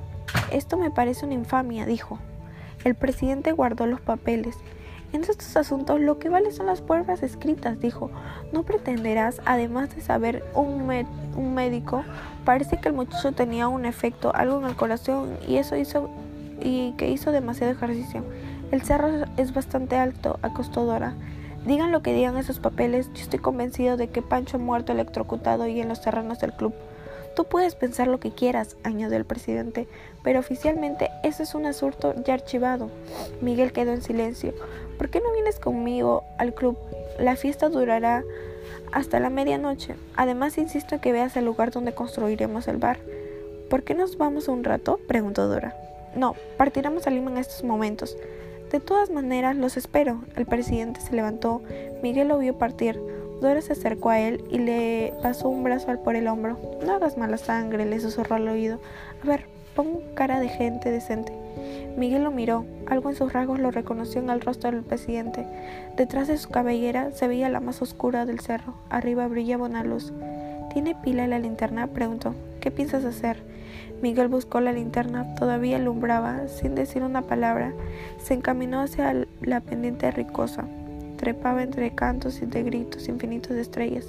Esto 0.52 0.78
me 0.78 0.90
parece 0.90 1.26
una 1.26 1.36
infamia, 1.36 1.86
dijo. 1.86 2.18
El 2.86 2.96
presidente 2.96 3.52
guardó 3.52 3.86
los 3.86 4.00
papeles. 4.00 4.58
En 5.14 5.22
estos 5.22 5.56
asuntos 5.56 6.00
lo 6.00 6.18
que 6.20 6.30
vale 6.30 6.52
son 6.52 6.66
las 6.66 6.82
pruebas 6.82 7.24
escritas, 7.24 7.80
dijo. 7.80 8.10
No 8.52 8.64
pretenderás, 8.64 9.42
además 9.46 9.94
de 9.96 10.02
saber 10.02 10.44
un, 10.54 10.90
un 11.36 11.54
médico, 11.54 12.04
parece 12.46 12.80
que 12.80 12.90
el 12.90 12.96
muchacho 12.96 13.34
tenía 13.34 13.68
un 13.68 13.86
efecto, 13.86 14.34
algo 14.34 14.60
en 14.60 14.66
el 14.66 14.76
corazón, 14.76 15.38
y 15.48 15.58
eso 15.58 15.76
hizo 15.76 16.10
y 16.62 16.94
que 16.94 17.10
hizo 17.10 17.32
demasiado 17.32 17.72
ejercicio. 17.72 18.24
El 18.72 18.82
cerro 18.82 19.26
es 19.38 19.54
bastante 19.54 19.96
alto, 19.96 20.40
acostó 20.42 20.86
Dora. 20.86 21.14
Digan 21.66 21.92
lo 21.92 22.02
que 22.02 22.14
digan 22.14 22.38
esos 22.38 22.60
papeles, 22.60 23.10
yo 23.14 23.22
estoy 23.22 23.40
convencido 23.40 23.98
de 23.98 24.10
que 24.10 24.22
Pancho 24.22 24.58
ha 24.58 24.60
muerto 24.60 24.92
electrocutado 24.92 25.68
y 25.68 25.80
en 25.80 25.88
los 25.88 26.02
terrenos 26.02 26.40
del 26.40 26.54
club. 26.54 26.74
Tú 27.36 27.46
puedes 27.46 27.76
pensar 27.76 28.08
lo 28.08 28.20
que 28.20 28.32
quieras, 28.32 28.78
añadió 28.84 29.16
el 29.16 29.26
presidente, 29.26 29.88
pero 30.24 30.40
oficialmente 30.40 31.10
eso 31.24 31.44
es 31.44 31.56
un 31.56 31.66
asunto 31.66 32.16
ya 32.26 32.34
archivado. 32.34 32.90
Miguel 33.42 33.72
quedó 33.72 33.94
en 33.94 34.02
silencio. 34.02 34.54
¿Por 34.98 35.10
qué 35.10 35.22
no 35.22 35.32
vienes 35.34 35.60
conmigo 35.60 36.24
al 36.38 36.54
club? 36.54 36.78
La 37.20 37.36
fiesta 37.36 37.70
durará 37.70 38.24
hasta 38.92 39.20
la 39.20 39.30
medianoche. 39.30 39.96
Además, 40.16 40.58
insisto 40.58 40.96
en 40.96 41.02
que 41.02 41.12
veas 41.12 41.38
el 41.38 41.46
lugar 41.46 41.72
donde 41.72 41.94
construiremos 41.94 42.68
el 42.68 42.78
bar. 42.78 42.98
¿Por 43.70 43.84
qué 43.84 43.94
nos 43.94 44.18
vamos 44.18 44.48
un 44.48 44.64
rato? 44.64 45.00
preguntó 45.08 45.48
Dora. 45.48 45.76
No, 46.16 46.36
partiremos 46.58 47.06
a 47.06 47.12
Lima 47.12 47.30
en 47.32 47.38
estos 47.38 47.64
momentos. 47.64 48.18
De 48.72 48.80
todas 48.82 49.10
maneras, 49.10 49.56
los 49.56 49.78
espero. 49.78 50.24
El 50.36 50.46
presidente 50.46 51.00
se 51.00 51.16
levantó. 51.16 51.62
Miguel 52.04 52.28
lo 52.28 52.38
vio 52.38 52.58
partir. 52.58 53.00
Dora 53.42 53.62
se 53.62 53.74
acercó 53.74 54.10
a 54.10 54.20
él 54.20 54.44
y 54.50 54.58
le 54.58 55.14
pasó 55.22 55.48
un 55.48 55.64
brazo 55.64 55.96
por 56.04 56.16
el 56.16 56.28
hombro. 56.28 56.58
No 56.86 56.94
hagas 56.94 57.18
mala 57.18 57.38
sangre, 57.38 57.86
le 57.86 58.00
susurró 58.00 58.36
al 58.36 58.48
oído. 58.48 58.80
A 59.24 59.28
ver, 59.28 59.46
pon 59.76 60.02
cara 60.16 60.40
de 60.40 60.50
gente 60.50 60.92
decente. 60.92 61.32
Miguel 61.98 62.24
lo 62.24 62.32
miró. 62.32 62.66
Algo 62.88 63.10
en 63.10 63.16
sus 63.16 63.32
rasgos 63.32 63.60
lo 63.60 63.72
reconoció 63.72 64.22
en 64.22 64.30
el 64.30 64.42
rostro 64.42 64.72
del 64.72 64.84
presidente. 64.84 65.46
Detrás 65.96 66.28
de 66.28 66.38
su 66.38 66.50
cabellera 66.50 67.12
se 67.12 67.28
veía 67.28 67.50
la 67.50 67.60
más 67.60 67.82
oscura 67.82 68.26
del 68.26 68.40
cerro. 68.40 68.74
Arriba 68.90 69.28
brillaba 69.28 69.66
una 69.66 69.84
luz. 69.84 70.14
¿Tiene 70.74 70.96
pila 70.96 71.26
la 71.28 71.40
linterna? 71.40 71.88
preguntó. 71.88 72.36
¿Qué 72.60 72.72
piensas 72.72 73.06
hacer? 73.06 73.42
Miguel 74.02 74.28
buscó 74.28 74.60
la 74.60 74.74
linterna, 74.74 75.34
todavía 75.36 75.78
alumbraba, 75.78 76.48
sin 76.48 76.76
decir 76.76 77.02
una 77.04 77.24
palabra. 77.24 77.74
Se 78.22 78.36
encaminó 78.36 78.82
hacia 78.82 79.26
la 79.42 79.62
pendiente 79.62 80.12
ricosa. 80.12 80.66
Trepaba 81.18 81.64
entre 81.64 81.96
cantos 81.96 82.42
y 82.42 82.46
gritos 82.46 83.08
infinitos 83.08 83.56
de 83.56 83.62
estrellas. 83.62 84.06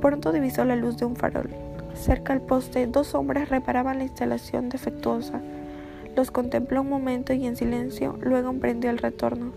Pronto 0.00 0.30
divisó 0.30 0.64
la 0.64 0.76
luz 0.76 0.96
de 0.96 1.06
un 1.06 1.16
farol. 1.16 1.50
Cerca 1.94 2.32
al 2.32 2.40
poste, 2.40 2.86
dos 2.86 3.14
hombres 3.14 3.48
reparaban 3.48 3.98
la 3.98 4.04
instalación 4.04 4.68
defectuosa. 4.68 5.40
Los 6.14 6.30
contempló 6.30 6.82
un 6.82 6.88
momento 6.88 7.32
y 7.32 7.46
en 7.46 7.56
silencio, 7.56 8.16
luego 8.20 8.50
emprendió 8.50 8.90
el 8.90 8.98
retorno. 8.98 9.52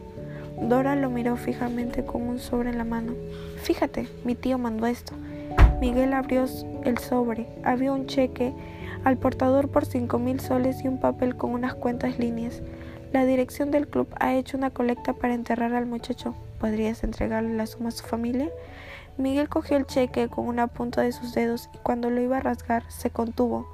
Dora 0.62 0.96
lo 0.96 1.10
miró 1.10 1.38
fijamente 1.38 2.04
con 2.04 2.24
un 2.24 2.40
sobre 2.40 2.70
en 2.70 2.78
la 2.78 2.86
mano. 2.86 3.14
Fíjate, 3.62 4.08
mi 4.26 4.36
tío 4.36 4.58
mandó 4.58 4.88
esto. 4.88 5.14
Miguel 5.80 6.12
abrió 6.14 6.46
el 6.84 6.98
sobre. 6.98 7.48
Había 7.64 7.94
un 7.94 8.08
cheque 8.08 8.54
al 9.04 9.18
portador 9.18 9.70
por 9.70 9.86
cinco 9.86 10.20
mil 10.20 10.40
soles 10.40 10.84
y 10.84 10.88
un 10.88 11.00
papel 11.00 11.36
con 11.36 11.52
unas 11.52 11.74
cuantas 11.74 12.20
líneas. 12.20 12.62
La 13.12 13.26
dirección 13.26 13.72
del 13.72 13.88
club 13.88 14.08
ha 14.20 14.36
hecho 14.36 14.58
una 14.58 14.70
colecta 14.70 15.14
para 15.14 15.34
enterrar 15.34 15.74
al 15.74 15.86
muchacho. 15.86 16.36
¿Podrías 16.60 17.04
entregarle 17.04 17.56
la 17.56 17.66
suma 17.66 17.90
a 17.90 17.92
su 17.92 18.04
familia? 18.06 18.50
Miguel 19.18 19.50
cogió 19.50 19.78
el 19.78 19.86
cheque 19.86 20.28
con 20.28 20.48
una 20.48 20.68
punta 20.68 21.02
de 21.02 21.12
sus 21.12 21.34
dedos 21.34 21.70
y 21.74 21.78
cuando 21.80 22.10
lo 22.10 22.22
iba 22.22 22.38
a 22.38 22.42
rasgar 22.42 22.84
se 22.90 23.10
contuvo. 23.10 23.68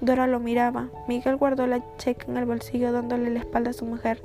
Dora 0.00 0.26
lo 0.26 0.40
miraba. 0.40 0.88
Miguel 1.06 1.36
guardó 1.36 1.66
la 1.66 1.82
cheque 1.98 2.26
en 2.28 2.38
el 2.38 2.46
bolsillo 2.46 2.90
dándole 2.90 3.30
la 3.30 3.40
espalda 3.40 3.70
a 3.70 3.74
su 3.74 3.84
mujer. 3.84 4.22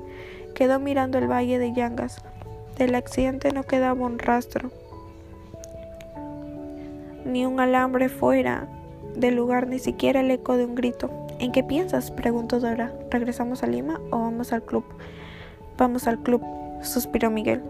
Quedó 0.53 0.79
mirando 0.79 1.17
el 1.17 1.29
valle 1.29 1.59
de 1.59 1.73
Yangas. 1.73 2.21
Del 2.77 2.95
accidente 2.95 3.51
no 3.51 3.63
quedaba 3.63 4.05
un 4.05 4.19
rastro, 4.19 4.69
ni 7.25 7.45
un 7.45 7.59
alambre 7.59 8.09
fuera 8.09 8.67
del 9.15 9.35
lugar 9.35 9.67
ni 9.67 9.79
siquiera 9.79 10.21
el 10.21 10.31
eco 10.31 10.57
de 10.57 10.65
un 10.65 10.75
grito. 10.75 11.09
¿En 11.39 11.51
qué 11.51 11.63
piensas? 11.63 12.11
preguntó 12.11 12.59
Dora. 12.59 12.93
¿Regresamos 13.11 13.63
a 13.63 13.67
Lima 13.67 13.99
o 14.11 14.19
vamos 14.19 14.53
al 14.53 14.63
club? 14.63 14.85
Vamos 15.77 16.07
al 16.07 16.21
club, 16.21 16.41
suspiró 16.81 17.29
Miguel. 17.29 17.61